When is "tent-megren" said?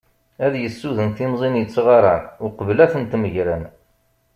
2.91-3.63